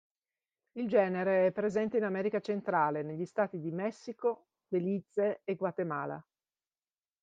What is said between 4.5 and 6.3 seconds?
Belize e Guatemala.